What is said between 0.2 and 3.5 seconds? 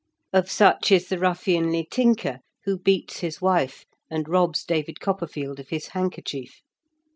Of such is the ruflfianly tinker who beats his YAOEANCT